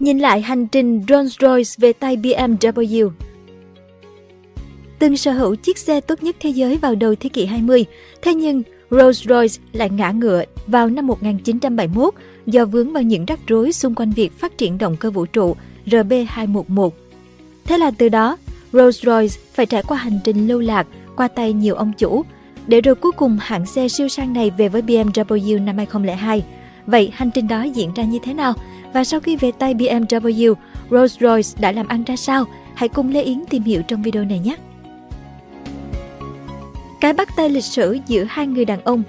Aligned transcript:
Nhìn 0.00 0.18
lại 0.18 0.40
hành 0.40 0.66
trình 0.66 1.00
Rolls-Royce 1.00 1.74
về 1.78 1.92
tay 1.92 2.16
BMW. 2.16 3.10
Từng 4.98 5.16
sở 5.16 5.32
hữu 5.32 5.54
chiếc 5.54 5.78
xe 5.78 6.00
tốt 6.00 6.22
nhất 6.22 6.36
thế 6.40 6.50
giới 6.50 6.76
vào 6.76 6.94
đầu 6.94 7.14
thế 7.14 7.28
kỷ 7.28 7.46
20, 7.46 7.84
thế 8.22 8.34
nhưng 8.34 8.62
Rolls-Royce 8.90 9.58
lại 9.72 9.90
ngã 9.90 10.10
ngựa 10.10 10.44
vào 10.66 10.88
năm 10.88 11.06
1971 11.06 12.14
do 12.46 12.64
vướng 12.64 12.92
vào 12.92 13.02
những 13.02 13.24
rắc 13.24 13.40
rối 13.46 13.72
xung 13.72 13.94
quanh 13.94 14.10
việc 14.10 14.32
phát 14.38 14.58
triển 14.58 14.78
động 14.78 14.96
cơ 14.96 15.10
vũ 15.10 15.26
trụ 15.26 15.56
RB211. 15.86 16.90
Thế 17.64 17.78
là 17.78 17.90
từ 17.90 18.08
đó, 18.08 18.36
Rolls-Royce 18.72 19.38
phải 19.54 19.66
trải 19.66 19.82
qua 19.82 19.96
hành 19.96 20.18
trình 20.24 20.48
lâu 20.48 20.58
lạc 20.58 20.86
qua 21.16 21.28
tay 21.28 21.52
nhiều 21.52 21.74
ông 21.74 21.92
chủ, 21.98 22.24
để 22.66 22.80
rồi 22.80 22.94
cuối 22.94 23.12
cùng 23.12 23.38
hãng 23.40 23.66
xe 23.66 23.88
siêu 23.88 24.08
sang 24.08 24.32
này 24.32 24.50
về 24.50 24.68
với 24.68 24.82
BMW 24.82 25.64
năm 25.64 25.76
2002. 25.76 26.44
Vậy 26.86 27.10
hành 27.14 27.30
trình 27.34 27.48
đó 27.48 27.62
diễn 27.62 27.94
ra 27.94 28.04
như 28.04 28.18
thế 28.22 28.34
nào? 28.34 28.54
Và 28.92 29.04
sau 29.04 29.20
khi 29.20 29.36
về 29.36 29.52
tay 29.58 29.74
BMW, 29.74 30.54
Rolls-Royce 30.90 31.60
đã 31.60 31.72
làm 31.72 31.88
ăn 31.88 32.04
ra 32.04 32.16
sao? 32.16 32.44
Hãy 32.74 32.88
cùng 32.88 33.10
Lê 33.10 33.22
Yến 33.22 33.44
tìm 33.50 33.62
hiểu 33.62 33.82
trong 33.82 34.02
video 34.02 34.24
này 34.24 34.38
nhé! 34.38 34.56
Cái 37.00 37.12
bắt 37.12 37.28
tay 37.36 37.50
lịch 37.50 37.64
sử 37.64 37.98
giữa 38.06 38.24
hai 38.28 38.46
người 38.46 38.64
đàn 38.64 38.80
ông 38.80 39.02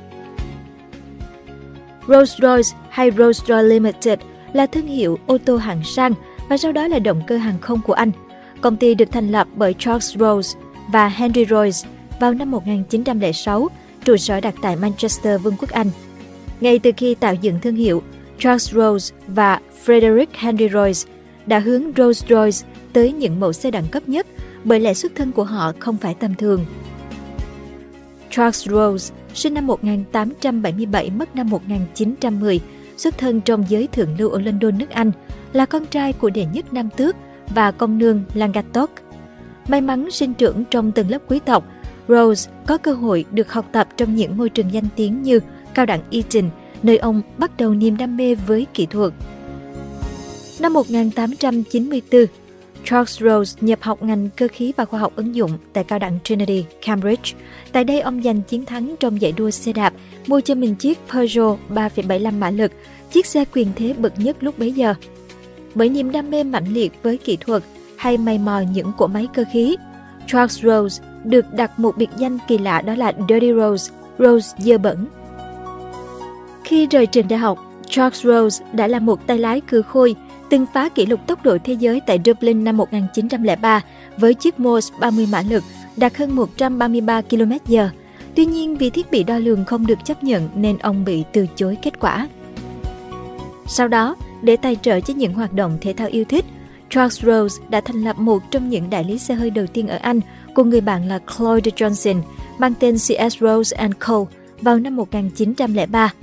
Rolls-Royce 2.08 2.74
hay 2.90 3.12
Rolls-Royce 3.12 3.64
Limited 3.64 4.20
là 4.54 4.66
thương 4.66 4.88
hiệu 4.88 5.20
ô 5.28 5.38
tô 5.46 5.58
hạng 5.58 5.84
sang 5.84 6.14
và 6.50 6.58
sau 6.58 6.72
đó 6.72 6.88
là 6.88 7.00
động 7.00 7.22
cơ 7.28 7.38
hàng 7.38 7.60
không 7.62 7.82
của 7.86 7.94
Anh. 7.94 8.12
Công 8.62 8.78
ty 8.78 8.96
được 8.96 9.12
thành 9.12 9.32
lập 9.32 9.48
bởi 9.56 9.76
Charles 9.80 10.18
Rolls 10.18 10.56
và 10.92 11.08
Henry 11.08 11.46
Rolls 11.46 11.86
vào 12.20 12.34
năm 12.34 12.52
1906, 12.52 13.70
trụ 14.04 14.18
sở 14.18 14.40
đặt 14.40 14.56
tại 14.62 14.76
Manchester, 14.76 15.42
Vương 15.42 15.56
quốc 15.60 15.70
Anh. 15.70 15.88
Ngay 16.62 16.80
từ 16.80 16.92
khi 16.98 17.16
tạo 17.16 17.34
dựng 17.34 17.60
thương 17.62 17.76
hiệu, 17.76 18.04
Charles 18.42 18.74
Rolls 18.74 19.14
và 19.28 19.60
Frederick 19.86 20.28
Henry 20.34 20.70
Rolls 20.70 21.08
đã 21.46 21.60
hướng 21.60 21.92
Rolls-Royce 21.92 22.66
tới 22.94 23.12
những 23.12 23.40
mẫu 23.40 23.54
xe 23.54 23.72
đẳng 23.72 23.88
cấp 23.92 24.10
nhất 24.10 24.28
bởi 24.64 24.80
lẽ 24.80 24.94
xuất 24.94 25.12
thân 25.16 25.32
của 25.32 25.44
họ 25.44 25.72
không 25.80 25.98
phải 25.98 26.14
tầm 26.14 26.36
thường. 26.36 26.66
Charles 28.30 28.70
Rolls 28.70 29.12
sinh 29.34 29.54
năm 29.54 29.68
1877 29.68 31.10
mất 31.10 31.36
năm 31.36 31.50
1910, 31.50 32.60
xuất 32.98 33.18
thân 33.18 33.42
trong 33.42 33.64
giới 33.70 33.88
thượng 33.88 34.16
lưu 34.20 34.30
ở 34.30 34.40
London, 34.40 34.78
nước 34.78 34.90
Anh, 34.90 35.12
là 35.54 35.66
con 35.66 35.86
trai 35.86 36.14
của 36.14 36.30
đệ 36.30 36.46
nhất 36.46 36.74
Nam 36.74 36.90
Tước 36.98 37.16
và 37.56 37.72
công 37.72 37.98
nương 37.98 38.24
Langatok. 38.34 38.92
May 39.68 39.82
mắn 39.82 40.12
sinh 40.12 40.34
trưởng 40.34 40.64
trong 40.72 40.92
tầng 40.92 41.10
lớp 41.10 41.22
quý 41.28 41.40
tộc, 41.46 41.66
Rose 42.08 42.52
có 42.68 42.78
cơ 42.78 42.94
hội 42.94 43.26
được 43.32 43.54
học 43.54 43.66
tập 43.72 43.88
trong 43.98 44.16
những 44.16 44.38
môi 44.38 44.50
trường 44.50 44.74
danh 44.74 44.88
tiếng 44.96 45.22
như 45.22 45.40
cao 45.74 45.86
đẳng 45.86 46.02
Eton, 46.12 46.50
nơi 46.84 46.98
ông 46.98 47.22
bắt 47.38 47.52
đầu 47.58 47.74
niềm 47.74 47.98
đam 47.98 48.18
mê 48.18 48.36
với 48.36 48.68
kỹ 48.74 48.86
thuật. 48.86 49.14
Năm 50.60 50.74
1894, 50.74 52.26
Charles 52.86 53.22
Rose 53.22 53.58
nhập 53.62 53.80
học 53.82 54.04
ngành 54.04 54.30
cơ 54.38 54.48
khí 54.52 54.74
và 54.78 54.86
khoa 54.86 55.00
học 55.00 55.14
ứng 55.16 55.36
dụng 55.36 55.52
tại 55.74 55.84
cao 55.84 56.00
đẳng 56.00 56.20
Trinity, 56.24 56.66
Cambridge. 56.82 57.32
Tại 57.72 57.84
đây 57.84 58.02
ông 58.02 58.24
giành 58.24 58.42
chiến 58.42 58.66
thắng 58.66 58.96
trong 59.00 59.22
giải 59.22 59.32
đua 59.32 59.50
xe 59.50 59.74
đạp, 59.74 59.94
mua 60.28 60.42
cho 60.42 60.56
mình 60.56 60.76
chiếc 60.76 61.00
Peugeot 61.12 61.60
3,75 61.70 62.34
mã 62.40 62.52
lực, 62.52 62.72
chiếc 63.12 63.26
xe 63.26 63.46
quyền 63.54 63.68
thế 63.76 63.94
bậc 63.94 64.20
nhất 64.20 64.38
lúc 64.40 64.60
bấy 64.60 64.72
giờ. 64.72 64.96
Bởi 65.76 65.90
niềm 65.90 66.12
đam 66.12 66.32
mê 66.32 66.44
mạnh 66.44 66.66
liệt 66.74 66.92
với 67.04 67.18
kỹ 67.18 67.38
thuật 67.38 67.64
hay 67.98 68.18
mày 68.18 68.38
mò 68.38 68.60
những 68.74 68.92
cỗ 68.98 69.08
máy 69.08 69.28
cơ 69.34 69.44
khí, 69.54 69.78
Charles 70.28 70.64
Rose 70.64 71.04
được 71.24 71.46
đặt 71.54 71.80
một 71.80 71.98
biệt 71.98 72.10
danh 72.18 72.38
kỳ 72.48 72.58
lạ 72.58 72.82
đó 72.82 72.96
là 72.96 73.14
Dirty 73.30 73.54
Rose, 73.54 73.94
Rose 74.20 74.48
dơ 74.58 74.78
bẩn. 74.78 75.06
Khi 76.72 76.88
rời 76.88 77.06
trường 77.06 77.28
đại 77.28 77.40
học, 77.40 77.60
Charles 77.90 78.26
Rose 78.26 78.66
đã 78.74 78.88
là 78.88 79.00
một 79.00 79.28
tay 79.28 79.38
lái 79.38 79.62
cừ 79.62 79.82
khôi, 79.82 80.16
từng 80.50 80.66
phá 80.74 80.90
kỷ 80.90 81.06
lục 81.06 81.20
tốc 81.28 81.44
độ 81.44 81.58
thế 81.64 81.74
giới 81.74 82.02
tại 82.08 82.20
Dublin 82.26 82.64
năm 82.64 82.78
1903 82.78 83.82
với 84.18 84.34
chiếc 84.34 84.60
Morse 84.60 84.94
30 85.00 85.28
mã 85.32 85.42
lực 85.42 85.64
đạt 85.98 86.18
hơn 86.18 86.36
133 86.36 87.22
km/h. 87.22 87.90
Tuy 88.36 88.46
nhiên 88.46 88.78
vì 88.78 88.90
thiết 88.90 89.12
bị 89.12 89.24
đo 89.24 89.38
lường 89.38 89.66
không 89.66 89.88
được 89.88 90.06
chấp 90.06 90.24
nhận 90.24 90.50
nên 90.56 90.78
ông 90.78 91.06
bị 91.06 91.24
từ 91.34 91.48
chối 91.56 91.78
kết 91.82 92.00
quả. 92.00 92.28
Sau 93.68 93.88
đó, 93.88 94.16
để 94.42 94.56
tài 94.58 94.76
trợ 94.82 95.00
cho 95.00 95.14
những 95.14 95.34
hoạt 95.34 95.54
động 95.54 95.78
thể 95.82 95.94
thao 95.94 96.08
yêu 96.08 96.26
thích, 96.26 96.46
Charles 96.90 97.24
Rose 97.26 97.64
đã 97.70 97.82
thành 97.82 98.04
lập 98.04 98.20
một 98.20 98.52
trong 98.52 98.70
những 98.70 98.90
đại 98.90 99.04
lý 99.04 99.18
xe 99.18 99.34
hơi 99.34 99.50
đầu 99.50 99.68
tiên 99.68 99.88
ở 99.88 99.98
Anh 100.02 100.20
cùng 100.54 100.70
người 100.70 100.82
bạn 100.82 101.08
là 101.08 101.20
Cloyd 101.20 101.68
Johnson, 101.68 102.22
mang 102.58 102.74
tên 102.80 102.98
CS 102.98 103.38
Rose 103.40 103.90
Co. 104.00 104.26
vào 104.62 104.80
năm 104.80 104.96
1903. 104.96 106.14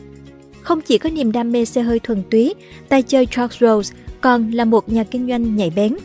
Không 0.69 0.81
chỉ 0.81 0.99
có 0.99 1.11
niềm 1.11 1.33
đam 1.33 1.53
mê 1.53 1.65
xe 1.65 1.83
hơi 1.83 1.99
thuần 1.99 2.23
túy, 2.31 2.55
tay 2.89 3.03
chơi 3.03 3.27
Charles 3.27 3.61
Rose 3.61 3.95
còn 4.21 4.51
là 4.51 4.65
một 4.65 4.89
nhà 4.89 5.05
kinh 5.05 5.29
doanh 5.29 5.57
nhạy 5.57 5.73
bén. 5.77 5.97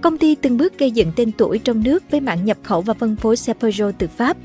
Công 0.00 0.18
ty 0.18 0.34
từng 0.34 0.56
bước 0.56 0.78
gây 0.78 0.90
dựng 0.90 1.12
tên 1.16 1.32
tuổi 1.32 1.58
trong 1.58 1.82
nước 1.84 2.02
với 2.10 2.20
mạng 2.20 2.44
nhập 2.44 2.58
khẩu 2.62 2.80
và 2.80 2.94
phân 2.94 3.16
phối 3.16 3.36
xe 3.36 3.52
Peugeot 3.52 3.94
từ 3.98 4.06
Pháp. 4.16 4.36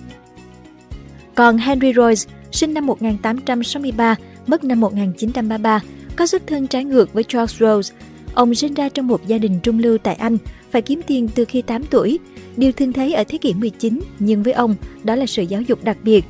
Còn 1.35 1.57
Henry 1.57 1.94
Royce, 1.94 2.21
sinh 2.51 2.73
năm 2.73 2.85
1863, 2.85 4.16
mất 4.47 4.63
năm 4.63 4.79
1933, 4.79 5.79
có 6.16 6.27
xuất 6.27 6.47
thân 6.47 6.67
trái 6.67 6.85
ngược 6.85 7.13
với 7.13 7.23
Charles 7.23 7.59
Rose. 7.59 7.94
Ông 8.33 8.55
sinh 8.55 8.73
ra 8.73 8.89
trong 8.89 9.07
một 9.07 9.27
gia 9.27 9.38
đình 9.38 9.59
trung 9.63 9.79
lưu 9.79 9.97
tại 9.97 10.16
Anh, 10.16 10.38
phải 10.71 10.81
kiếm 10.81 11.01
tiền 11.07 11.29
từ 11.35 11.45
khi 11.45 11.61
8 11.61 11.83
tuổi. 11.83 12.19
Điều 12.57 12.71
thường 12.71 12.94
thấy 12.94 13.13
ở 13.13 13.23
thế 13.27 13.38
kỷ 13.38 13.53
19, 13.53 14.00
nhưng 14.19 14.44
với 14.44 14.53
ông, 14.53 14.75
đó 15.03 15.16
là 15.16 15.25
sự 15.25 15.44
giáo 15.44 15.61
dục 15.61 15.83
đặc 15.83 15.97
biệt. 16.03 16.25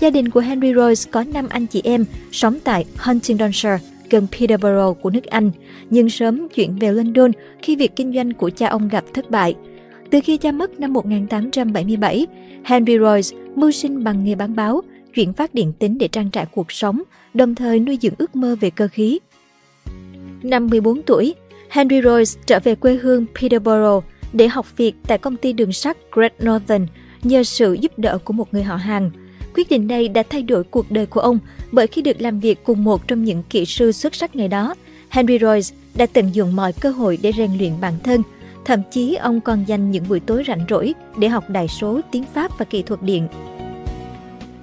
Gia 0.00 0.10
đình 0.10 0.28
của 0.28 0.40
Henry 0.40 0.74
Royce 0.74 1.10
có 1.10 1.24
5 1.32 1.46
anh 1.48 1.66
chị 1.66 1.80
em, 1.84 2.04
sống 2.32 2.58
tại 2.64 2.84
Huntingdonshire, 2.96 3.78
gần 4.10 4.26
Peterborough 4.32 5.02
của 5.02 5.10
nước 5.10 5.24
Anh, 5.26 5.50
nhưng 5.90 6.10
sớm 6.10 6.48
chuyển 6.48 6.78
về 6.78 6.92
London 6.92 7.30
khi 7.62 7.76
việc 7.76 7.96
kinh 7.96 8.14
doanh 8.14 8.32
của 8.32 8.50
cha 8.50 8.68
ông 8.68 8.88
gặp 8.88 9.04
thất 9.14 9.30
bại. 9.30 9.54
Từ 10.10 10.20
khi 10.24 10.36
cha 10.36 10.52
mất 10.52 10.80
năm 10.80 10.92
1877, 10.92 12.26
Henry 12.64 12.98
Royce 12.98 13.36
mưu 13.54 13.70
sinh 13.70 14.04
bằng 14.04 14.24
nghề 14.24 14.34
bán 14.34 14.56
báo, 14.56 14.82
chuyển 15.14 15.32
phát 15.32 15.54
điện 15.54 15.72
tính 15.78 15.98
để 15.98 16.08
trang 16.08 16.30
trải 16.30 16.46
cuộc 16.46 16.72
sống, 16.72 17.02
đồng 17.34 17.54
thời 17.54 17.80
nuôi 17.80 17.98
dưỡng 18.02 18.14
ước 18.18 18.36
mơ 18.36 18.56
về 18.60 18.70
cơ 18.70 18.88
khí. 18.88 19.18
Năm 20.42 20.66
14 20.66 21.02
tuổi, 21.02 21.34
Henry 21.70 22.02
Royce 22.02 22.40
trở 22.46 22.60
về 22.64 22.74
quê 22.74 22.94
hương 22.94 23.26
Peterborough 23.40 24.04
để 24.32 24.48
học 24.48 24.76
việc 24.76 24.94
tại 25.06 25.18
công 25.18 25.36
ty 25.36 25.52
đường 25.52 25.72
sắt 25.72 25.96
Great 26.12 26.44
Northern 26.44 26.86
nhờ 27.22 27.44
sự 27.44 27.76
giúp 27.80 27.98
đỡ 27.98 28.18
của 28.24 28.32
một 28.32 28.54
người 28.54 28.62
họ 28.62 28.76
hàng. 28.76 29.10
Quyết 29.56 29.68
định 29.70 29.86
này 29.86 30.08
đã 30.08 30.22
thay 30.30 30.42
đổi 30.42 30.64
cuộc 30.64 30.90
đời 30.90 31.06
của 31.06 31.20
ông 31.20 31.38
bởi 31.72 31.86
khi 31.86 32.02
được 32.02 32.20
làm 32.20 32.40
việc 32.40 32.64
cùng 32.64 32.84
một 32.84 33.08
trong 33.08 33.24
những 33.24 33.42
kỹ 33.50 33.64
sư 33.64 33.92
xuất 33.92 34.14
sắc 34.14 34.36
ngày 34.36 34.48
đó, 34.48 34.74
Henry 35.08 35.38
Royce 35.38 35.76
đã 35.94 36.06
tận 36.06 36.34
dụng 36.34 36.56
mọi 36.56 36.72
cơ 36.72 36.90
hội 36.90 37.18
để 37.22 37.32
rèn 37.36 37.50
luyện 37.58 37.72
bản 37.80 37.94
thân. 38.04 38.22
Thậm 38.64 38.82
chí 38.90 39.14
ông 39.14 39.40
còn 39.40 39.64
dành 39.64 39.90
những 39.90 40.04
buổi 40.08 40.20
tối 40.20 40.44
rảnh 40.48 40.66
rỗi 40.70 40.94
để 41.18 41.28
học 41.28 41.50
đại 41.50 41.68
số, 41.68 42.00
tiếng 42.10 42.24
Pháp 42.34 42.58
và 42.58 42.64
kỹ 42.64 42.82
thuật 42.82 43.02
điện. 43.02 43.28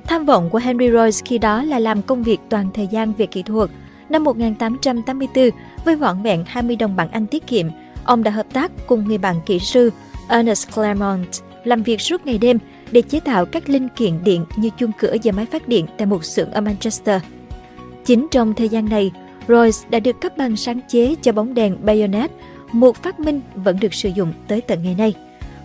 Tham 0.03 0.25
vọng 0.25 0.49
của 0.49 0.57
Henry 0.57 0.91
Royce 0.91 1.19
khi 1.25 1.37
đó 1.37 1.63
là 1.63 1.79
làm 1.79 2.01
công 2.01 2.23
việc 2.23 2.39
toàn 2.49 2.67
thời 2.73 2.87
gian 2.87 3.13
về 3.13 3.25
kỹ 3.25 3.43
thuật. 3.43 3.69
Năm 4.09 4.23
1884, 4.23 5.49
với 5.85 5.95
vỏn 5.95 6.23
vẹn 6.23 6.43
20 6.47 6.75
đồng 6.75 6.95
bảng 6.95 7.11
Anh 7.11 7.27
tiết 7.27 7.47
kiệm, 7.47 7.67
ông 8.03 8.23
đã 8.23 8.31
hợp 8.31 8.53
tác 8.53 8.71
cùng 8.87 9.07
người 9.07 9.17
bạn 9.17 9.35
kỹ 9.45 9.59
sư 9.59 9.89
Ernest 10.29 10.71
Claremont 10.75 11.27
làm 11.63 11.83
việc 11.83 12.01
suốt 12.01 12.25
ngày 12.25 12.37
đêm 12.37 12.57
để 12.93 13.01
chế 13.01 13.19
tạo 13.19 13.45
các 13.45 13.69
linh 13.69 13.89
kiện 13.89 14.23
điện 14.23 14.45
như 14.55 14.69
chuông 14.77 14.91
cửa 14.99 15.15
và 15.23 15.31
máy 15.31 15.45
phát 15.45 15.67
điện 15.67 15.85
tại 15.97 16.05
một 16.05 16.25
xưởng 16.25 16.51
ở 16.51 16.61
Manchester. 16.61 17.21
Chính 18.05 18.27
trong 18.31 18.53
thời 18.53 18.69
gian 18.69 18.89
này, 18.89 19.11
Royce 19.47 19.77
đã 19.89 19.99
được 19.99 20.21
cấp 20.21 20.37
bằng 20.37 20.55
sáng 20.55 20.79
chế 20.87 21.15
cho 21.21 21.31
bóng 21.31 21.53
đèn 21.53 21.77
bayonet, 21.85 22.31
một 22.71 23.03
phát 23.03 23.19
minh 23.19 23.41
vẫn 23.55 23.79
được 23.79 23.93
sử 23.93 24.09
dụng 24.09 24.33
tới 24.47 24.61
tận 24.61 24.83
ngày 24.83 24.95
nay. 24.97 25.13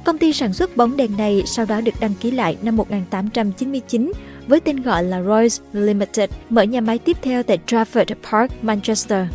Công 0.05 0.19
ty 0.19 0.33
sản 0.33 0.53
xuất 0.53 0.77
bóng 0.77 0.97
đèn 0.97 1.17
này 1.17 1.43
sau 1.47 1.67
đó 1.67 1.81
được 1.81 1.95
đăng 2.01 2.15
ký 2.21 2.31
lại 2.31 2.57
năm 2.63 2.77
1899 2.77 4.13
với 4.47 4.61
tên 4.61 4.83
gọi 4.83 5.05
là 5.05 5.23
Royce 5.23 5.65
Limited, 5.73 6.31
mở 6.49 6.63
nhà 6.63 6.81
máy 6.81 6.99
tiếp 6.99 7.17
theo 7.23 7.43
tại 7.43 7.59
Trafford 7.67 8.15
Park, 8.31 8.65
Manchester. 8.65 9.27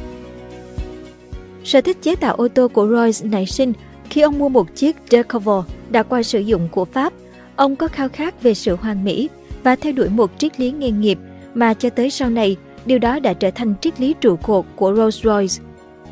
Sở 1.63 1.81
thích 1.81 1.97
chế 2.01 2.15
tạo 2.15 2.35
ô 2.35 2.47
tô 2.47 2.68
của 2.68 2.88
Royce 2.88 3.29
nảy 3.29 3.45
sinh 3.45 3.73
khi 4.09 4.21
ông 4.21 4.39
mua 4.39 4.50
một 4.50 4.75
chiếc 4.75 4.95
Decaval 5.12 5.59
đã 5.89 6.03
qua 6.03 6.23
sử 6.23 6.39
dụng 6.39 6.68
của 6.71 6.85
Pháp. 6.85 7.13
Ông 7.55 7.75
có 7.75 7.88
khao 7.88 8.09
khát 8.09 8.44
về 8.44 8.53
sự 8.53 8.75
hoàn 8.75 9.03
mỹ 9.03 9.29
và 9.63 9.75
theo 9.75 9.94
đuổi 9.94 10.09
một 10.09 10.31
triết 10.38 10.59
lý 10.59 10.71
nghề 10.71 10.91
nghiệp 10.91 11.19
mà 11.53 11.73
cho 11.73 11.89
tới 11.89 12.09
sau 12.09 12.29
này, 12.29 12.57
điều 12.85 13.00
đó 13.00 13.19
đã 13.19 13.33
trở 13.33 13.51
thành 13.51 13.73
triết 13.81 14.00
lý 14.00 14.15
trụ 14.21 14.35
cột 14.35 14.65
của 14.75 14.91
Rolls-Royce. 14.91 15.61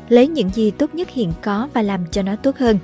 Lấy 0.08 0.28
những 0.28 0.50
gì 0.50 0.70
tốt 0.70 0.94
nhất 0.94 1.10
hiện 1.10 1.32
có 1.42 1.68
và 1.74 1.82
làm 1.82 2.00
cho 2.10 2.22
nó 2.22 2.36
tốt 2.36 2.56
hơn. 2.56 2.78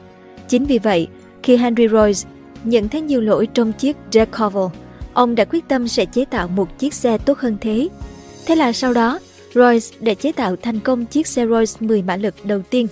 Chính 0.48 0.64
vì 0.64 0.78
vậy, 0.78 1.08
khi 1.42 1.56
Henry 1.56 1.88
Royce 1.88 2.28
nhận 2.64 2.88
thấy 2.88 3.00
nhiều 3.00 3.20
lỗi 3.20 3.48
trong 3.54 3.72
chiếc 3.72 3.96
Decaval, 4.12 4.66
ông 5.12 5.34
đã 5.34 5.44
quyết 5.44 5.68
tâm 5.68 5.88
sẽ 5.88 6.04
chế 6.04 6.24
tạo 6.24 6.48
một 6.48 6.78
chiếc 6.78 6.94
xe 6.94 7.18
tốt 7.18 7.38
hơn 7.38 7.56
thế. 7.60 7.88
Thế 8.46 8.54
là 8.54 8.72
sau 8.72 8.94
đó, 8.94 9.18
Royce 9.54 9.96
đã 10.00 10.14
chế 10.14 10.32
tạo 10.32 10.56
thành 10.62 10.80
công 10.80 11.06
chiếc 11.06 11.26
xe 11.26 11.46
Royce 11.46 11.72
10 11.80 12.02
mã 12.02 12.16
lực 12.16 12.34
đầu 12.44 12.62
tiên. 12.70 12.86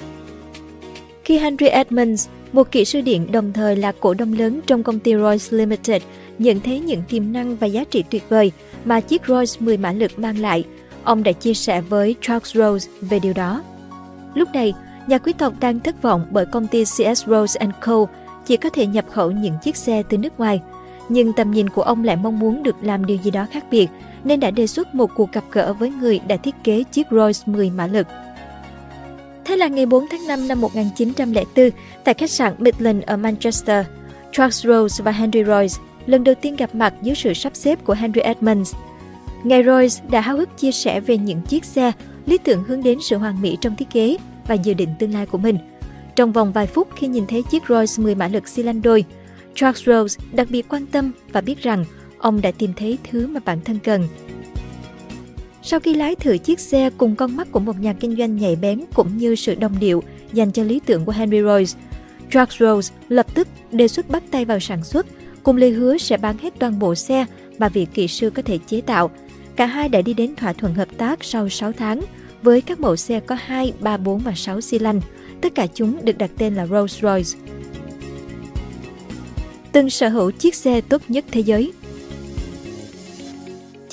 Khi 1.26 1.38
Henry 1.38 1.66
Edmonds, 1.66 2.28
một 2.52 2.70
kỹ 2.72 2.84
sư 2.84 3.00
điện 3.00 3.32
đồng 3.32 3.52
thời 3.52 3.76
là 3.76 3.92
cổ 4.00 4.14
đông 4.14 4.32
lớn 4.32 4.60
trong 4.66 4.82
công 4.82 4.98
ty 4.98 5.14
Royce 5.14 5.56
Limited, 5.56 6.02
nhận 6.38 6.60
thấy 6.60 6.80
những 6.80 7.02
tiềm 7.08 7.32
năng 7.32 7.56
và 7.56 7.66
giá 7.66 7.84
trị 7.84 8.04
tuyệt 8.10 8.22
vời 8.28 8.52
mà 8.84 9.00
chiếc 9.00 9.22
Royce 9.28 9.52
10 9.60 9.76
mã 9.76 9.92
lực 9.92 10.18
mang 10.18 10.38
lại, 10.38 10.64
ông 11.04 11.22
đã 11.22 11.32
chia 11.32 11.54
sẻ 11.54 11.80
với 11.80 12.14
Charles 12.20 12.56
Rose 12.56 12.90
về 13.00 13.18
điều 13.18 13.32
đó. 13.32 13.62
Lúc 14.34 14.48
này, 14.54 14.74
Nhà 15.06 15.18
quý 15.18 15.32
tộc 15.32 15.52
đang 15.60 15.80
thất 15.80 16.02
vọng 16.02 16.26
bởi 16.30 16.46
công 16.46 16.66
ty 16.66 16.84
CS 16.84 17.26
Rose 17.26 17.66
Co. 17.80 18.06
chỉ 18.46 18.56
có 18.56 18.70
thể 18.70 18.86
nhập 18.86 19.04
khẩu 19.12 19.30
những 19.30 19.54
chiếc 19.62 19.76
xe 19.76 20.02
từ 20.08 20.18
nước 20.18 20.38
ngoài. 20.38 20.60
Nhưng 21.08 21.32
tầm 21.32 21.50
nhìn 21.50 21.68
của 21.68 21.82
ông 21.82 22.04
lại 22.04 22.16
mong 22.16 22.38
muốn 22.38 22.62
được 22.62 22.76
làm 22.82 23.06
điều 23.06 23.16
gì 23.16 23.30
đó 23.30 23.46
khác 23.50 23.64
biệt, 23.70 23.86
nên 24.24 24.40
đã 24.40 24.50
đề 24.50 24.66
xuất 24.66 24.94
một 24.94 25.10
cuộc 25.14 25.32
gặp 25.32 25.44
gỡ 25.52 25.72
với 25.72 25.90
người 25.90 26.20
đã 26.28 26.36
thiết 26.36 26.54
kế 26.64 26.82
chiếc 26.82 27.06
Rolls 27.10 27.42
10 27.46 27.70
mã 27.70 27.86
lực. 27.86 28.06
Thế 29.46 29.56
là 29.56 29.68
ngày 29.68 29.86
4 29.86 30.06
tháng 30.10 30.26
5 30.26 30.48
năm 30.48 30.60
1904, 30.60 31.70
tại 32.04 32.14
khách 32.14 32.30
sạn 32.30 32.54
Midland 32.58 33.02
ở 33.02 33.16
Manchester, 33.16 33.86
Charles 34.32 34.66
Rolls 34.66 35.02
và 35.02 35.12
Henry 35.12 35.44
Royce 35.44 35.74
lần 36.06 36.24
đầu 36.24 36.34
tiên 36.34 36.56
gặp 36.56 36.74
mặt 36.74 36.94
dưới 37.02 37.14
sự 37.14 37.34
sắp 37.34 37.56
xếp 37.56 37.84
của 37.84 37.94
Henry 37.94 38.20
Edmonds. 38.20 38.74
Ngài 39.44 39.64
Royce 39.64 40.02
đã 40.10 40.20
háo 40.20 40.36
hức 40.36 40.58
chia 40.58 40.72
sẻ 40.72 41.00
về 41.00 41.18
những 41.18 41.42
chiếc 41.42 41.64
xe, 41.64 41.92
lý 42.26 42.38
tưởng 42.38 42.64
hướng 42.64 42.82
đến 42.82 42.98
sự 43.00 43.16
hoàn 43.16 43.42
mỹ 43.42 43.58
trong 43.60 43.76
thiết 43.76 43.90
kế 43.92 44.16
và 44.46 44.54
dự 44.54 44.74
định 44.74 44.88
tương 44.98 45.14
lai 45.14 45.26
của 45.26 45.38
mình. 45.38 45.58
Trong 46.16 46.32
vòng 46.32 46.52
vài 46.52 46.66
phút 46.66 46.88
khi 46.96 47.06
nhìn 47.06 47.26
thấy 47.26 47.42
chiếc 47.42 47.62
Rolls 47.68 48.00
10 48.00 48.14
mã 48.14 48.28
lực 48.28 48.48
xi 48.48 48.62
lanh 48.62 48.82
đôi, 48.82 49.04
Charles 49.54 49.84
Rolls 49.86 50.18
đặc 50.32 50.48
biệt 50.50 50.68
quan 50.68 50.86
tâm 50.86 51.12
và 51.32 51.40
biết 51.40 51.62
rằng 51.62 51.84
ông 52.18 52.40
đã 52.40 52.50
tìm 52.58 52.72
thấy 52.76 52.98
thứ 53.10 53.26
mà 53.26 53.40
bản 53.44 53.58
thân 53.64 53.78
cần. 53.84 54.08
Sau 55.68 55.80
khi 55.80 55.94
lái 55.94 56.16
thử 56.16 56.38
chiếc 56.38 56.60
xe 56.60 56.90
cùng 56.96 57.16
con 57.16 57.36
mắt 57.36 57.48
của 57.52 57.60
một 57.60 57.80
nhà 57.80 57.92
kinh 57.92 58.16
doanh 58.16 58.36
nhạy 58.36 58.56
bén 58.56 58.80
cũng 58.94 59.18
như 59.18 59.34
sự 59.34 59.54
đồng 59.54 59.78
điệu 59.80 60.02
dành 60.32 60.52
cho 60.52 60.62
lý 60.62 60.80
tưởng 60.86 61.04
của 61.04 61.12
Henry 61.12 61.42
Royce, 61.42 61.78
Charles 62.30 62.60
Rolls 62.60 62.92
lập 63.08 63.26
tức 63.34 63.48
đề 63.72 63.88
xuất 63.88 64.08
bắt 64.08 64.22
tay 64.30 64.44
vào 64.44 64.60
sản 64.60 64.84
xuất, 64.84 65.06
cùng 65.42 65.56
lời 65.56 65.70
hứa 65.70 65.98
sẽ 65.98 66.16
bán 66.16 66.38
hết 66.38 66.54
toàn 66.58 66.78
bộ 66.78 66.94
xe 66.94 67.26
mà 67.58 67.68
vị 67.68 67.86
kỹ 67.94 68.08
sư 68.08 68.30
có 68.30 68.42
thể 68.42 68.58
chế 68.66 68.80
tạo. 68.80 69.10
Cả 69.56 69.66
hai 69.66 69.88
đã 69.88 70.02
đi 70.02 70.14
đến 70.14 70.34
thỏa 70.36 70.52
thuận 70.52 70.74
hợp 70.74 70.88
tác 70.98 71.24
sau 71.24 71.48
6 71.48 71.72
tháng 71.72 72.00
với 72.42 72.60
các 72.60 72.80
mẫu 72.80 72.96
xe 72.96 73.20
có 73.20 73.36
2, 73.44 73.72
3, 73.80 73.96
4 73.96 74.18
và 74.18 74.32
6 74.36 74.60
xi 74.60 74.78
lanh. 74.78 75.00
Tất 75.40 75.54
cả 75.54 75.66
chúng 75.74 76.04
được 76.04 76.18
đặt 76.18 76.30
tên 76.38 76.54
là 76.54 76.66
Rolls-Royce. 76.66 77.36
Từng 79.72 79.90
sở 79.90 80.08
hữu 80.08 80.30
chiếc 80.30 80.54
xe 80.54 80.80
tốt 80.80 81.02
nhất 81.08 81.24
thế 81.30 81.40
giới 81.40 81.72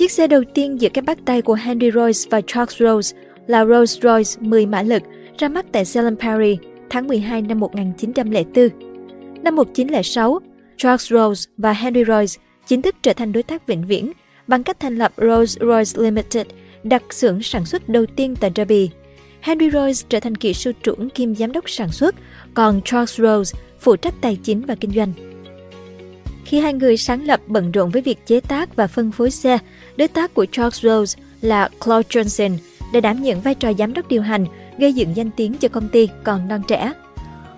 Chiếc 0.03 0.11
xe 0.11 0.27
đầu 0.27 0.43
tiên 0.53 0.81
giữa 0.81 0.89
các 0.93 1.03
bắt 1.03 1.17
tay 1.25 1.41
của 1.41 1.53
Henry 1.53 1.91
Royce 1.91 2.19
và 2.29 2.41
Charles 2.47 2.77
Rolls 2.79 3.13
là 3.47 3.65
Rolls-Royce 3.65 4.47
10 4.47 4.65
mã 4.65 4.81
lực 4.81 5.03
ra 5.37 5.49
mắt 5.49 5.65
tại 5.71 5.85
Salem 5.85 6.17
Paris 6.17 6.59
tháng 6.89 7.07
12 7.07 7.41
năm 7.41 7.59
1904. 7.59 8.69
Năm 9.43 9.55
1906, 9.55 10.39
Charles 10.77 11.11
Rolls 11.11 11.47
và 11.57 11.73
Henry 11.73 12.03
Royce 12.05 12.33
chính 12.67 12.81
thức 12.81 12.95
trở 13.01 13.13
thành 13.13 13.31
đối 13.31 13.43
tác 13.43 13.67
vĩnh 13.67 13.87
viễn 13.87 14.11
bằng 14.47 14.63
cách 14.63 14.79
thành 14.79 14.97
lập 14.97 15.11
Rolls-Royce 15.17 16.03
Limited, 16.03 16.47
đặt 16.83 17.03
xưởng 17.09 17.43
sản 17.43 17.65
xuất 17.65 17.89
đầu 17.89 18.05
tiên 18.05 18.35
tại 18.39 18.51
Derby. 18.55 18.89
Henry 19.41 19.69
Royce 19.69 20.07
trở 20.09 20.19
thành 20.19 20.35
kỹ 20.35 20.53
sư 20.53 20.71
trưởng 20.83 21.09
kiêm 21.09 21.35
giám 21.35 21.51
đốc 21.51 21.69
sản 21.69 21.91
xuất, 21.91 22.15
còn 22.53 22.81
Charles 22.85 23.19
Rolls 23.19 23.53
phụ 23.79 23.95
trách 23.95 24.13
tài 24.21 24.37
chính 24.43 24.61
và 24.61 24.75
kinh 24.75 24.91
doanh. 24.91 25.32
Khi 26.45 26.59
hai 26.59 26.73
người 26.73 26.97
sáng 26.97 27.25
lập 27.25 27.41
bận 27.47 27.71
rộn 27.71 27.89
với 27.89 28.01
việc 28.01 28.25
chế 28.25 28.39
tác 28.39 28.75
và 28.75 28.87
phân 28.87 29.11
phối 29.11 29.31
xe, 29.31 29.57
đối 29.97 30.07
tác 30.07 30.33
của 30.33 30.45
Charles 30.51 30.83
Rolls 30.83 31.17
là 31.41 31.69
Claude 31.85 32.07
Johnson 32.09 32.57
đã 32.93 32.99
đảm 32.99 33.23
nhận 33.23 33.41
vai 33.41 33.55
trò 33.55 33.73
giám 33.73 33.93
đốc 33.93 34.07
điều 34.07 34.21
hành, 34.21 34.45
gây 34.77 34.93
dựng 34.93 35.15
danh 35.15 35.29
tiếng 35.31 35.53
cho 35.53 35.69
công 35.69 35.89
ty 35.89 36.09
còn 36.23 36.47
non 36.47 36.61
trẻ. 36.67 36.93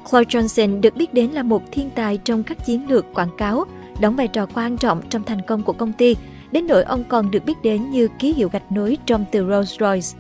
Claude 0.10 0.40
Johnson 0.40 0.82
được 0.82 0.96
biết 0.96 1.14
đến 1.14 1.32
là 1.32 1.44
một 1.44 1.62
thiên 1.72 1.90
tài 1.96 2.18
trong 2.18 2.44
các 2.44 2.66
chiến 2.66 2.90
lược 2.90 3.06
quảng 3.14 3.38
cáo, 3.38 3.66
đóng 4.02 4.16
vai 4.16 4.28
trò 4.28 4.46
quan 4.54 4.78
trọng 4.78 5.02
trong 5.10 5.24
thành 5.24 5.42
công 5.48 5.64
của 5.64 5.74
công 5.74 5.94
ty, 5.94 6.16
đến 6.52 6.68
nỗi 6.68 6.84
ông 6.84 7.04
còn 7.04 7.32
được 7.32 7.46
biết 7.46 7.54
đến 7.64 7.92
như 7.92 8.08
ký 8.20 8.34
hiệu 8.34 8.50
gạch 8.54 8.72
nối 8.72 8.98
trong 9.06 9.26
từ 9.32 9.48
Rolls-Royce. 9.48 10.16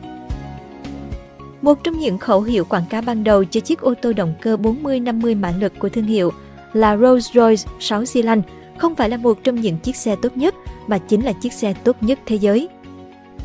Một 1.62 1.84
trong 1.84 2.00
những 2.00 2.18
khẩu 2.18 2.42
hiệu 2.42 2.66
quảng 2.66 2.86
cáo 2.90 3.02
ban 3.02 3.24
đầu 3.24 3.44
cho 3.44 3.60
chiếc 3.60 3.80
ô 3.80 3.94
tô 4.02 4.14
động 4.14 4.34
cơ 4.42 4.58
40-50 4.58 5.40
mã 5.40 5.54
lực 5.60 5.74
của 5.80 5.90
thương 5.90 6.06
hiệu 6.06 6.32
là 6.76 6.96
Rolls-Royce 6.96 7.66
6 7.80 8.06
xi 8.06 8.22
lanh 8.22 8.42
không 8.78 8.96
phải 8.96 9.10
là 9.10 9.18
một 9.18 9.44
trong 9.44 9.62
những 9.62 9.78
chiếc 9.78 9.96
xe 9.96 10.16
tốt 10.22 10.38
nhất 10.38 10.56
mà 10.88 10.98
chính 10.98 11.26
là 11.26 11.32
chiếc 11.32 11.54
xe 11.54 11.74
tốt 11.84 11.96
nhất 12.02 12.20
thế 12.26 12.36
giới. 12.36 12.68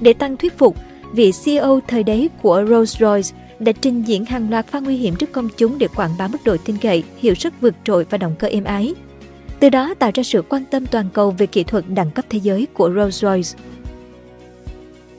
Để 0.01 0.13
tăng 0.13 0.37
thuyết 0.37 0.59
phục, 0.59 0.77
vị 1.13 1.33
CEO 1.45 1.81
thời 1.89 2.03
đấy 2.03 2.31
của 2.43 2.63
Rolls-Royce 2.63 3.33
đã 3.59 3.73
trình 3.73 4.03
diễn 4.03 4.25
hàng 4.25 4.51
loạt 4.51 4.67
pha 4.67 4.81
nguy 4.81 4.97
hiểm 4.97 5.17
trước 5.17 5.33
công 5.33 5.49
chúng 5.57 5.79
để 5.79 5.89
quảng 5.97 6.11
bá 6.19 6.29
mức 6.29 6.39
độ 6.45 6.57
tin 6.65 6.77
cậy, 6.77 7.03
hiệu 7.19 7.35
suất 7.35 7.53
vượt 7.61 7.75
trội 7.85 8.07
và 8.11 8.19
động 8.19 8.35
cơ 8.39 8.49
êm 8.49 8.65
ái. 8.65 8.95
Từ 9.61 9.69
đó 9.69 9.95
tạo 9.99 10.11
ra 10.15 10.23
sự 10.23 10.43
quan 10.49 10.65
tâm 10.71 10.87
toàn 10.87 11.09
cầu 11.13 11.31
về 11.31 11.47
kỹ 11.47 11.65
thuật 11.65 11.85
đẳng 11.89 12.11
cấp 12.11 12.25
thế 12.29 12.39
giới 12.43 12.67
của 12.75 12.91
Rolls-Royce. 12.91 13.57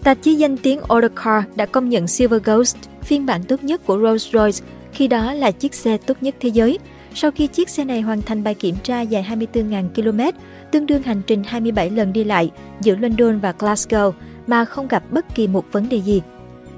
Tạp 0.04 0.22
chí 0.22 0.36
danh 0.36 0.58
tiếng 0.58 0.80
Autocar 0.90 1.44
đã 1.56 1.66
công 1.66 1.90
nhận 1.90 2.08
Silver 2.08 2.44
Ghost, 2.44 2.78
phiên 3.02 3.26
bản 3.26 3.44
tốt 3.44 3.64
nhất 3.64 3.86
của 3.86 3.98
Rolls-Royce, 3.98 4.62
khi 4.94 5.08
đó 5.08 5.34
là 5.34 5.52
chiếc 5.52 5.74
xe 5.74 5.98
tốt 5.98 6.18
nhất 6.22 6.36
thế 6.40 6.50
giới, 6.50 6.80
sau 7.14 7.32
khi 7.32 7.48
chiếc 7.48 7.70
xe 7.70 7.86
này 7.86 8.02
hoàn 8.02 8.22
thành 8.22 8.44
bài 8.44 8.54
kiểm 8.54 8.76
tra 8.84 9.02
dài 9.02 9.26
24.000 9.30 9.88
km, 9.96 10.38
tương 10.72 10.86
đương 10.86 11.04
hành 11.04 11.22
trình 11.28 11.44
27 11.44 11.90
lần 11.90 12.14
đi 12.14 12.24
lại 12.24 12.52
giữa 12.82 12.96
London 12.96 13.40
và 13.40 13.54
Glasgow 13.60 14.12
mà 14.48 14.66
không 14.66 14.88
gặp 14.88 15.04
bất 15.12 15.36
kỳ 15.36 15.48
một 15.48 15.66
vấn 15.72 15.90
đề 15.90 15.98
gì. 15.98 16.22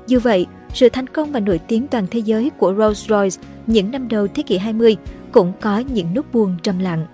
Dù 0.07 0.19
vậy, 0.19 0.45
sự 0.73 0.89
thành 0.89 1.07
công 1.07 1.31
và 1.31 1.39
nổi 1.39 1.59
tiếng 1.67 1.87
toàn 1.87 2.07
thế 2.11 2.19
giới 2.19 2.49
của 2.49 2.73
Rolls-Royce 2.73 3.39
những 3.67 3.91
năm 3.91 4.07
đầu 4.07 4.27
thế 4.27 4.43
kỷ 4.43 4.57
20 4.57 4.97
cũng 5.31 5.53
có 5.61 5.79
những 5.79 6.13
nút 6.13 6.33
buồn 6.33 6.55
trầm 6.63 6.79
lặng. 6.79 7.05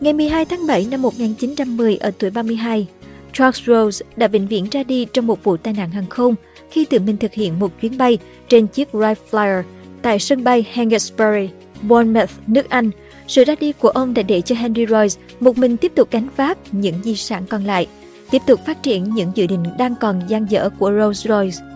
Ngày 0.00 0.12
12 0.12 0.44
tháng 0.44 0.66
7 0.66 0.86
năm 0.90 1.02
1910 1.02 1.96
ở 1.96 2.10
tuổi 2.18 2.30
32, 2.30 2.86
Charles 3.32 3.62
Rolls 3.66 4.02
đã 4.16 4.28
vĩnh 4.28 4.46
viễn 4.46 4.68
ra 4.70 4.82
đi 4.82 5.06
trong 5.12 5.26
một 5.26 5.44
vụ 5.44 5.56
tai 5.56 5.74
nạn 5.74 5.90
hàng 5.90 6.06
không 6.06 6.34
khi 6.70 6.84
tự 6.84 6.98
mình 7.00 7.16
thực 7.16 7.32
hiện 7.32 7.58
một 7.58 7.80
chuyến 7.80 7.98
bay 7.98 8.18
trên 8.48 8.66
chiếc 8.66 8.88
Wright 8.92 9.14
Flyer 9.30 9.62
tại 10.02 10.18
sân 10.18 10.44
bay 10.44 10.66
Hengistbury, 10.72 11.48
Bournemouth, 11.82 12.30
nước 12.46 12.70
Anh. 12.70 12.90
Sự 13.26 13.44
ra 13.44 13.54
đi 13.60 13.72
của 13.72 13.88
ông 13.88 14.14
đã 14.14 14.22
để 14.22 14.40
cho 14.40 14.54
Henry 14.54 14.86
Royce 14.86 15.20
một 15.40 15.58
mình 15.58 15.76
tiếp 15.76 15.92
tục 15.94 16.08
gánh 16.10 16.28
vác 16.36 16.58
những 16.72 16.94
di 17.02 17.16
sản 17.16 17.42
còn 17.48 17.64
lại, 17.64 17.86
tiếp 18.30 18.42
tục 18.46 18.60
phát 18.66 18.82
triển 18.82 19.14
những 19.14 19.32
dự 19.34 19.46
định 19.46 19.64
đang 19.78 19.94
còn 20.00 20.20
dang 20.28 20.46
dở 20.50 20.70
của 20.78 20.90
Rolls-Royce. 20.90 21.74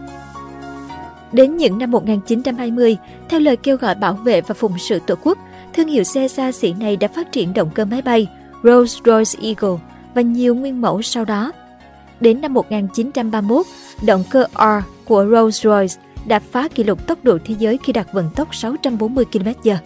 Đến 1.32 1.56
những 1.56 1.78
năm 1.78 1.90
1920, 1.90 2.96
theo 3.28 3.40
lời 3.40 3.56
kêu 3.56 3.76
gọi 3.76 3.94
bảo 3.94 4.12
vệ 4.12 4.40
và 4.40 4.54
phụng 4.54 4.78
sự 4.78 5.00
tổ 5.06 5.14
quốc, 5.22 5.38
thương 5.74 5.88
hiệu 5.88 6.04
xe 6.04 6.28
xa 6.28 6.52
xỉ 6.52 6.72
này 6.72 6.96
đã 6.96 7.08
phát 7.08 7.32
triển 7.32 7.54
động 7.54 7.70
cơ 7.74 7.84
máy 7.84 8.02
bay 8.02 8.26
Rolls-Royce 8.62 9.42
Eagle 9.42 9.84
và 10.14 10.22
nhiều 10.22 10.54
nguyên 10.54 10.80
mẫu 10.80 11.02
sau 11.02 11.24
đó. 11.24 11.52
Đến 12.20 12.40
năm 12.40 12.54
1931, 12.54 13.66
động 14.06 14.24
cơ 14.30 14.44
R 14.54 14.84
của 15.04 15.24
Rolls-Royce 15.24 15.96
đã 16.26 16.38
phá 16.38 16.68
kỷ 16.68 16.84
lục 16.84 17.06
tốc 17.06 17.24
độ 17.24 17.38
thế 17.44 17.54
giới 17.58 17.78
khi 17.84 17.92
đạt 17.92 18.06
vận 18.12 18.30
tốc 18.36 18.54
640 18.54 19.24
km/h. 19.32 19.76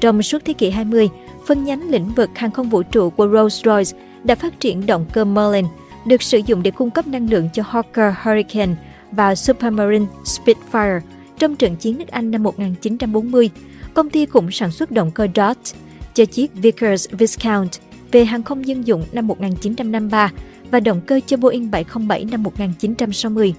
Trong 0.00 0.22
suốt 0.22 0.44
thế 0.44 0.52
kỷ 0.52 0.70
20, 0.70 1.08
phân 1.46 1.64
nhánh 1.64 1.90
lĩnh 1.90 2.08
vực 2.08 2.30
hàng 2.34 2.50
không 2.50 2.70
vũ 2.70 2.82
trụ 2.82 3.10
của 3.10 3.26
Rolls-Royce 3.26 3.96
đã 4.24 4.34
phát 4.34 4.60
triển 4.60 4.86
động 4.86 5.06
cơ 5.12 5.24
Merlin, 5.24 5.64
được 6.06 6.22
sử 6.22 6.40
dụng 6.46 6.62
để 6.62 6.70
cung 6.70 6.90
cấp 6.90 7.06
năng 7.06 7.30
lượng 7.30 7.48
cho 7.52 7.62
Hawker 7.62 8.12
Hurricane 8.22 8.74
và 9.12 9.34
Supermarine 9.34 10.06
Spitfire 10.24 11.00
trong 11.38 11.56
trận 11.56 11.76
chiến 11.76 11.98
nước 11.98 12.08
Anh 12.08 12.30
năm 12.30 12.42
1940. 12.42 13.50
Công 13.94 14.10
ty 14.10 14.26
cũng 14.26 14.50
sản 14.50 14.70
xuất 14.70 14.90
động 14.90 15.10
cơ 15.10 15.26
Dart 15.34 15.74
cho 16.14 16.24
chiếc 16.24 16.54
Vickers 16.54 17.10
Viscount 17.10 17.70
về 18.12 18.24
hàng 18.24 18.42
không 18.42 18.66
dân 18.66 18.86
dụng 18.86 19.04
năm 19.12 19.26
1953 19.26 20.32
và 20.70 20.80
động 20.80 21.00
cơ 21.06 21.20
cho 21.26 21.36
Boeing 21.36 21.70
707 21.70 22.24
năm 22.24 22.42
1960. 22.42 23.54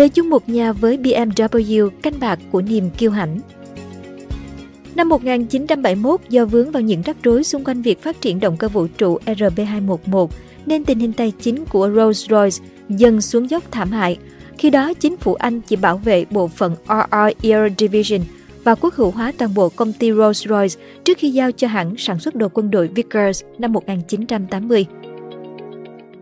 Về 0.00 0.08
chung 0.08 0.30
một 0.30 0.48
nhà 0.48 0.72
với 0.72 0.96
BMW 0.96 1.90
canh 1.90 2.20
bạc 2.20 2.38
của 2.52 2.62
niềm 2.62 2.90
kiêu 2.98 3.10
hãnh. 3.10 3.38
Năm 4.94 5.08
1971, 5.08 6.20
do 6.28 6.44
vướng 6.44 6.70
vào 6.70 6.82
những 6.82 7.02
rắc 7.02 7.16
rối 7.22 7.44
xung 7.44 7.64
quanh 7.64 7.82
việc 7.82 8.02
phát 8.02 8.20
triển 8.20 8.40
động 8.40 8.56
cơ 8.56 8.68
vũ 8.68 8.86
trụ 8.86 9.18
RB211, 9.26 10.28
nên 10.66 10.84
tình 10.84 10.98
hình 10.98 11.12
tài 11.12 11.32
chính 11.40 11.64
của 11.64 11.88
Rolls-Royce 11.88 12.62
dần 12.88 13.20
xuống 13.20 13.50
dốc 13.50 13.64
thảm 13.70 13.90
hại. 13.90 14.18
Khi 14.58 14.70
đó, 14.70 14.92
chính 14.94 15.16
phủ 15.16 15.34
Anh 15.34 15.60
chỉ 15.60 15.76
bảo 15.76 15.96
vệ 15.96 16.24
bộ 16.30 16.48
phận 16.48 16.74
RR 16.88 17.48
Air 17.48 17.72
Division 17.78 18.20
và 18.64 18.74
quốc 18.74 18.94
hữu 18.94 19.10
hóa 19.10 19.32
toàn 19.38 19.54
bộ 19.54 19.68
công 19.68 19.92
ty 19.92 20.10
Rolls-Royce 20.10 20.78
trước 21.04 21.18
khi 21.18 21.30
giao 21.30 21.52
cho 21.52 21.68
hãng 21.68 21.94
sản 21.98 22.18
xuất 22.18 22.34
đồ 22.34 22.48
quân 22.48 22.70
đội 22.70 22.88
Vickers 22.88 23.42
năm 23.58 23.72
1980. 23.72 24.86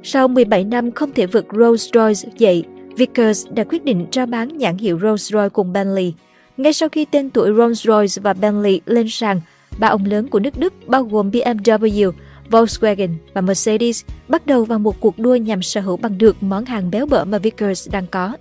Sau 0.03 0.29
17 0.29 0.65
năm 0.65 0.91
không 0.91 1.13
thể 1.13 1.27
vực 1.27 1.47
Rolls-Royce 1.49 2.29
dậy, 2.39 2.65
Vickers 2.99 3.47
đã 3.51 3.65
quyết 3.65 3.85
định 3.85 4.07
ra 4.13 4.27
bán 4.27 4.59
nhãn 4.59 4.79
hiệu 4.79 4.99
Rolls-Royce 4.99 5.49
cùng 5.49 5.73
Bentley. 5.73 6.15
Ngay 6.57 6.73
sau 6.73 6.89
khi 6.89 7.05
tên 7.05 7.31
tuổi 7.31 7.51
Rolls-Royce 7.51 8.23
và 8.23 8.33
Bentley 8.33 8.81
lên 8.87 9.07
sàn, 9.09 9.41
ba 9.79 9.89
ông 9.89 10.05
lớn 10.05 10.29
của 10.29 10.39
nước 10.39 10.59
Đức 10.59 10.73
bao 10.87 11.05
gồm 11.05 11.31
BMW, 11.31 12.13
Volkswagen 12.51 13.11
và 13.35 13.41
Mercedes 13.41 14.05
bắt 14.29 14.47
đầu 14.47 14.65
vào 14.65 14.79
một 14.79 15.01
cuộc 15.01 15.19
đua 15.19 15.37
nhằm 15.37 15.63
sở 15.63 15.81
hữu 15.81 15.97
bằng 15.97 16.19
được 16.19 16.43
món 16.43 16.65
hàng 16.65 16.91
béo 16.91 17.07
bở 17.07 17.25
mà 17.25 17.39
Vickers 17.39 17.91
đang 17.91 18.07
có. 18.07 18.33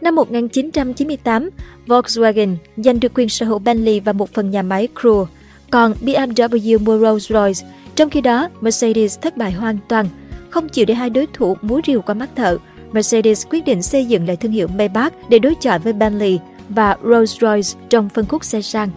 Năm 0.00 0.14
1998, 0.14 1.50
Volkswagen 1.86 2.56
giành 2.76 3.00
được 3.00 3.14
quyền 3.14 3.28
sở 3.28 3.46
hữu 3.46 3.58
Bentley 3.58 4.00
và 4.00 4.12
một 4.12 4.34
phần 4.34 4.50
nhà 4.50 4.62
máy 4.62 4.88
Crew, 4.94 5.26
còn 5.70 5.94
BMW 6.02 6.78
mua 6.78 6.98
Rolls-Royce. 6.98 7.64
Trong 7.94 8.10
khi 8.10 8.20
đó, 8.20 8.48
Mercedes 8.60 9.18
thất 9.20 9.36
bại 9.36 9.52
hoàn 9.52 9.78
toàn, 9.88 10.06
không 10.50 10.68
chịu 10.68 10.84
để 10.84 10.94
hai 10.94 11.10
đối 11.10 11.26
thủ 11.32 11.56
múa 11.62 11.80
rìu 11.86 12.02
qua 12.02 12.14
mắt 12.14 12.36
thợ 12.36 12.58
Mercedes 12.92 13.46
quyết 13.50 13.64
định 13.64 13.82
xây 13.82 14.04
dựng 14.04 14.26
lại 14.26 14.36
thương 14.36 14.52
hiệu 14.52 14.68
Maybach 14.78 15.12
để 15.28 15.38
đối 15.38 15.54
chọi 15.54 15.78
với 15.78 15.92
Bentley 15.92 16.38
và 16.68 16.96
Rolls-Royce 17.02 17.76
trong 17.88 18.08
phân 18.08 18.26
khúc 18.26 18.44
xe 18.44 18.62
sang. 18.62 18.88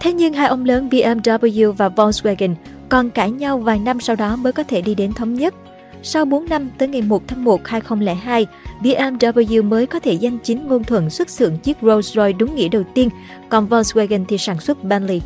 Thế 0.00 0.12
nhưng 0.12 0.32
hai 0.32 0.48
ông 0.48 0.64
lớn 0.64 0.88
BMW 0.88 1.72
và 1.72 1.88
Volkswagen 1.88 2.54
còn 2.88 3.10
cãi 3.10 3.30
nhau 3.30 3.58
vài 3.58 3.78
năm 3.78 4.00
sau 4.00 4.16
đó 4.16 4.36
mới 4.36 4.52
có 4.52 4.62
thể 4.62 4.82
đi 4.82 4.94
đến 4.94 5.12
thống 5.12 5.34
nhất. 5.34 5.54
Sau 6.02 6.24
4 6.24 6.48
năm 6.48 6.70
tới 6.78 6.88
ngày 6.88 7.02
1 7.02 7.22
tháng 7.26 7.44
1 7.44 7.60
2002, 7.64 8.46
BMW 8.82 9.64
mới 9.68 9.86
có 9.86 9.98
thể 9.98 10.12
danh 10.12 10.38
chính 10.42 10.68
ngôn 10.68 10.84
thuận 10.84 11.10
xuất 11.10 11.30
xưởng 11.30 11.58
chiếc 11.58 11.76
Rolls-Royce 11.82 12.36
đúng 12.36 12.54
nghĩa 12.54 12.68
đầu 12.68 12.82
tiên, 12.94 13.08
còn 13.48 13.68
Volkswagen 13.68 14.24
thì 14.28 14.38
sản 14.38 14.60
xuất 14.60 14.84
Bentley. 14.84 15.20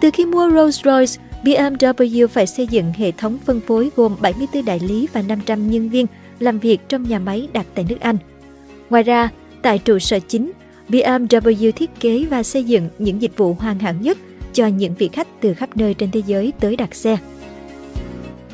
Từ 0.00 0.10
khi 0.12 0.26
mua 0.26 0.48
Rolls-Royce, 0.48 1.18
BMW 1.42 2.26
phải 2.26 2.46
xây 2.46 2.66
dựng 2.66 2.92
hệ 2.96 3.12
thống 3.12 3.38
phân 3.44 3.60
phối 3.60 3.90
gồm 3.96 4.16
74 4.20 4.64
đại 4.64 4.80
lý 4.80 5.08
và 5.12 5.22
500 5.22 5.70
nhân 5.70 5.88
viên 5.88 6.06
làm 6.38 6.58
việc 6.58 6.88
trong 6.88 7.02
nhà 7.02 7.18
máy 7.18 7.48
đặt 7.52 7.66
tại 7.74 7.86
nước 7.88 8.00
Anh. 8.00 8.16
Ngoài 8.90 9.02
ra, 9.02 9.28
tại 9.62 9.78
trụ 9.78 9.98
sở 9.98 10.18
chính, 10.28 10.52
BMW 10.88 11.72
thiết 11.72 11.90
kế 12.00 12.24
và 12.30 12.42
xây 12.42 12.64
dựng 12.64 12.88
những 12.98 13.22
dịch 13.22 13.36
vụ 13.36 13.54
hoàn 13.54 13.78
hảo 13.78 13.94
nhất 14.00 14.18
cho 14.52 14.66
những 14.66 14.94
vị 14.94 15.08
khách 15.12 15.28
từ 15.40 15.54
khắp 15.54 15.76
nơi 15.76 15.94
trên 15.94 16.10
thế 16.10 16.22
giới 16.26 16.52
tới 16.60 16.76
đặt 16.76 16.94
xe. 16.94 17.18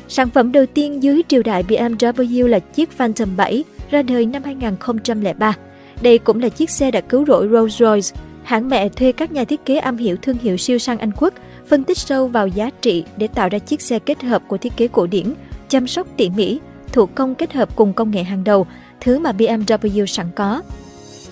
Sản 0.07 0.29
phẩm 0.29 0.51
đầu 0.51 0.65
tiên 0.65 1.03
dưới 1.03 1.21
triều 1.27 1.43
đại 1.43 1.63
BMW 1.63 2.47
là 2.47 2.59
chiếc 2.59 2.91
Phantom 2.91 3.37
7 3.37 3.63
ra 3.91 4.01
đời 4.01 4.25
năm 4.25 4.43
2003. 4.43 5.55
Đây 6.01 6.17
cũng 6.17 6.41
là 6.41 6.49
chiếc 6.49 6.69
xe 6.69 6.91
đã 6.91 7.01
cứu 7.01 7.25
rỗi 7.25 7.47
Rolls-Royce. 7.47 8.15
Hãng 8.43 8.69
mẹ 8.69 8.89
thuê 8.89 9.11
các 9.11 9.31
nhà 9.31 9.43
thiết 9.43 9.65
kế 9.65 9.77
am 9.77 9.97
hiểu 9.97 10.15
thương 10.21 10.37
hiệu 10.37 10.57
siêu 10.57 10.77
sang 10.77 10.97
Anh 10.97 11.11
Quốc, 11.11 11.33
phân 11.67 11.83
tích 11.83 11.97
sâu 11.97 12.27
vào 12.27 12.47
giá 12.47 12.69
trị 12.81 13.03
để 13.17 13.27
tạo 13.27 13.49
ra 13.49 13.59
chiếc 13.59 13.81
xe 13.81 13.99
kết 13.99 14.23
hợp 14.23 14.43
của 14.47 14.57
thiết 14.57 14.77
kế 14.77 14.87
cổ 14.87 15.07
điển, 15.07 15.33
chăm 15.69 15.87
sóc 15.87 16.07
tỉ 16.17 16.29
mỉ, 16.29 16.59
thủ 16.91 17.05
công 17.05 17.35
kết 17.35 17.53
hợp 17.53 17.75
cùng 17.75 17.93
công 17.93 18.11
nghệ 18.11 18.23
hàng 18.23 18.43
đầu, 18.43 18.67
thứ 19.01 19.19
mà 19.19 19.31
BMW 19.31 20.05
sẵn 20.05 20.27
có. 20.35 20.61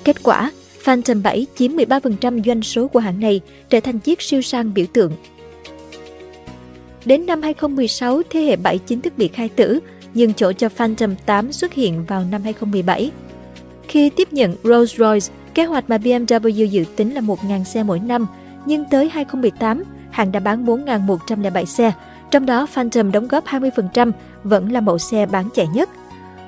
Kết 0.04 0.24
quả, 0.24 0.52
Phantom 0.84 1.24
7 1.24 1.46
chiếm 1.56 1.72
13% 1.72 2.44
doanh 2.44 2.62
số 2.62 2.88
của 2.88 3.00
hãng 3.00 3.20
này, 3.20 3.42
trở 3.70 3.80
thành 3.80 4.00
chiếc 4.00 4.22
siêu 4.22 4.42
sang 4.42 4.74
biểu 4.74 4.86
tượng. 4.94 5.12
Đến 7.06 7.26
năm 7.26 7.42
2016, 7.42 8.22
thế 8.30 8.40
hệ 8.42 8.56
7 8.56 8.78
chính 8.78 9.02
thức 9.02 9.14
bị 9.18 9.28
khai 9.28 9.50
tử, 9.50 9.80
nhưng 10.14 10.34
chỗ 10.34 10.52
cho 10.54 10.70
Phantom 10.70 11.16
8 11.26 11.52
xuất 11.52 11.74
hiện 11.74 12.06
vào 12.06 12.24
năm 12.32 12.44
2017. 12.44 13.12
Khi 13.88 14.10
tiếp 14.10 14.34
nhận 14.34 14.56
Rolls-Royce, 14.64 15.32
kế 15.54 15.66
hoạch 15.66 15.90
mà 15.90 15.98
BMW 15.98 16.66
dự 16.66 16.86
tính 16.96 17.14
là 17.14 17.22
1.000 17.22 17.64
xe 17.64 17.84
mỗi 17.84 18.00
năm, 18.00 18.28
nhưng 18.66 18.86
tới 18.92 19.10
2018, 19.10 19.84
hãng 20.12 20.32
đã 20.32 20.40
bán 20.40 20.66
4.107 20.66 21.66
xe, 21.66 21.92
trong 22.32 22.46
đó 22.46 22.66
Phantom 22.66 23.12
đóng 23.12 23.28
góp 23.28 23.46
20%, 23.46 24.12
vẫn 24.44 24.72
là 24.72 24.82
mẫu 24.82 24.98
xe 24.98 25.26
bán 25.26 25.50
chạy 25.54 25.68
nhất. 25.68 25.90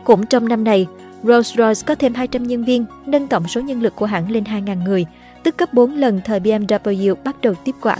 Cũng 0.04 0.26
trong 0.26 0.48
năm 0.48 0.64
này, 0.64 0.88
Rolls-Royce 1.24 1.84
có 1.86 1.96
thêm 1.96 2.14
200 2.14 2.44
nhân 2.44 2.64
viên, 2.64 2.86
nâng 3.06 3.28
tổng 3.28 3.48
số 3.48 3.62
nhân 3.62 3.82
lực 3.82 3.96
của 3.96 4.06
hãng 4.06 4.32
lên 4.32 4.44
2.000 4.44 4.84
người, 4.84 5.06
tức 5.44 5.58
gấp 5.58 5.74
4 5.74 5.94
lần 5.94 6.22
thời 6.26 6.40
BMW 6.40 7.16
bắt 7.24 7.36
đầu 7.42 7.54
tiếp 7.64 7.76
quản. 7.82 8.00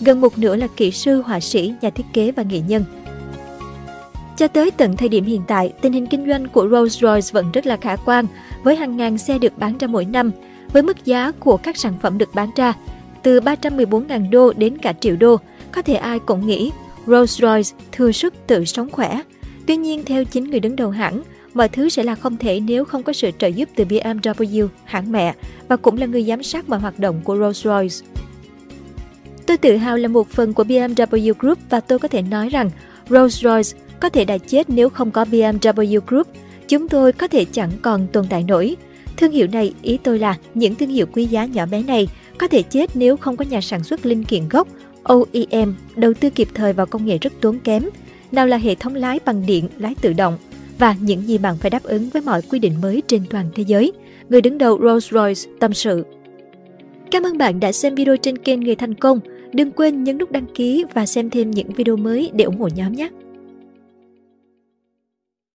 Gần 0.00 0.20
một 0.20 0.38
nửa 0.38 0.56
là 0.56 0.66
kỹ 0.76 0.90
sư, 0.90 1.22
họa 1.22 1.40
sĩ, 1.40 1.74
nhà 1.80 1.90
thiết 1.90 2.06
kế 2.12 2.32
và 2.32 2.42
nghệ 2.42 2.60
nhân. 2.60 2.84
Cho 4.36 4.48
tới 4.48 4.70
tận 4.70 4.96
thời 4.96 5.08
điểm 5.08 5.24
hiện 5.24 5.42
tại, 5.46 5.72
tình 5.80 5.92
hình 5.92 6.06
kinh 6.06 6.26
doanh 6.28 6.48
của 6.48 6.66
Rolls-Royce 6.66 7.32
vẫn 7.32 7.52
rất 7.52 7.66
là 7.66 7.76
khả 7.76 7.96
quan, 7.96 8.26
với 8.62 8.76
hàng 8.76 8.96
ngàn 8.96 9.18
xe 9.18 9.38
được 9.38 9.58
bán 9.58 9.78
ra 9.78 9.86
mỗi 9.86 10.04
năm, 10.04 10.30
với 10.72 10.82
mức 10.82 11.04
giá 11.04 11.32
của 11.40 11.56
các 11.56 11.76
sản 11.76 11.94
phẩm 12.02 12.18
được 12.18 12.34
bán 12.34 12.50
ra 12.56 12.72
từ 13.26 13.40
314.000 13.40 14.30
đô 14.30 14.52
đến 14.52 14.78
cả 14.78 14.92
triệu 15.00 15.16
đô. 15.16 15.36
Có 15.72 15.82
thể 15.82 15.94
ai 15.94 16.18
cũng 16.18 16.46
nghĩ 16.46 16.70
Rolls-Royce 17.06 17.74
thừa 17.92 18.12
sức 18.12 18.34
tự 18.46 18.64
sống 18.64 18.90
khỏe. 18.90 19.22
Tuy 19.66 19.76
nhiên, 19.76 20.04
theo 20.04 20.24
chính 20.24 20.50
người 20.50 20.60
đứng 20.60 20.76
đầu 20.76 20.90
hãng, 20.90 21.22
mọi 21.54 21.68
thứ 21.68 21.88
sẽ 21.88 22.02
là 22.02 22.14
không 22.14 22.36
thể 22.36 22.60
nếu 22.60 22.84
không 22.84 23.02
có 23.02 23.12
sự 23.12 23.30
trợ 23.38 23.46
giúp 23.46 23.68
từ 23.76 23.84
BMW, 23.84 24.68
hãng 24.84 25.12
mẹ, 25.12 25.34
và 25.68 25.76
cũng 25.76 25.98
là 25.98 26.06
người 26.06 26.24
giám 26.24 26.42
sát 26.42 26.68
mọi 26.68 26.80
hoạt 26.80 26.98
động 26.98 27.20
của 27.24 27.36
Rolls-Royce. 27.36 28.04
Tôi 29.46 29.56
tự 29.56 29.76
hào 29.76 29.96
là 29.96 30.08
một 30.08 30.28
phần 30.28 30.52
của 30.52 30.64
BMW 30.64 31.34
Group 31.38 31.58
và 31.70 31.80
tôi 31.80 31.98
có 31.98 32.08
thể 32.08 32.22
nói 32.22 32.48
rằng 32.48 32.70
Rolls-Royce 33.08 33.76
có 34.00 34.08
thể 34.08 34.24
đã 34.24 34.38
chết 34.38 34.70
nếu 34.70 34.90
không 34.90 35.10
có 35.10 35.24
BMW 35.24 36.00
Group. 36.06 36.26
Chúng 36.68 36.88
tôi 36.88 37.12
có 37.12 37.28
thể 37.28 37.44
chẳng 37.44 37.70
còn 37.82 38.06
tồn 38.12 38.26
tại 38.30 38.44
nổi. 38.48 38.76
Thương 39.16 39.32
hiệu 39.32 39.46
này, 39.52 39.74
ý 39.82 39.98
tôi 40.02 40.18
là 40.18 40.36
những 40.54 40.74
thương 40.74 40.88
hiệu 40.88 41.06
quý 41.12 41.24
giá 41.24 41.44
nhỏ 41.44 41.66
bé 41.66 41.82
này 41.82 42.08
có 42.38 42.48
thể 42.48 42.62
chết 42.62 42.90
nếu 42.94 43.16
không 43.16 43.36
có 43.36 43.44
nhà 43.48 43.60
sản 43.60 43.84
xuất 43.84 44.06
linh 44.06 44.24
kiện 44.24 44.48
gốc 44.48 44.68
OEM 45.02 45.74
đầu 45.96 46.14
tư 46.14 46.30
kịp 46.30 46.48
thời 46.54 46.72
vào 46.72 46.86
công 46.86 47.06
nghệ 47.06 47.18
rất 47.18 47.32
tốn 47.40 47.58
kém, 47.58 47.82
nào 48.32 48.46
là 48.46 48.56
hệ 48.56 48.74
thống 48.74 48.94
lái 48.94 49.20
bằng 49.24 49.46
điện, 49.46 49.68
lái 49.78 49.94
tự 50.00 50.12
động 50.12 50.38
và 50.78 50.96
những 51.00 51.28
gì 51.28 51.38
bạn 51.38 51.56
phải 51.56 51.70
đáp 51.70 51.82
ứng 51.82 52.08
với 52.08 52.22
mọi 52.22 52.42
quy 52.42 52.58
định 52.58 52.72
mới 52.82 53.02
trên 53.06 53.22
toàn 53.30 53.46
thế 53.54 53.64
giới. 53.66 53.92
Người 54.28 54.40
đứng 54.40 54.58
đầu 54.58 54.78
Rolls-Royce 54.78 55.48
tâm 55.60 55.74
sự. 55.74 56.04
Cảm 57.10 57.22
ơn 57.22 57.38
bạn 57.38 57.60
đã 57.60 57.72
xem 57.72 57.94
video 57.94 58.16
trên 58.16 58.38
kênh 58.38 58.60
Người 58.60 58.76
Thành 58.76 58.94
Công. 58.94 59.20
Đừng 59.52 59.70
quên 59.70 60.04
nhấn 60.04 60.18
nút 60.18 60.30
đăng 60.30 60.46
ký 60.54 60.84
và 60.94 61.06
xem 61.06 61.30
thêm 61.30 61.50
những 61.50 61.68
video 61.68 61.96
mới 61.96 62.30
để 62.34 62.44
ủng 62.44 62.58
hộ 62.58 62.68
nhóm 62.74 62.92
nhé! 62.92 63.08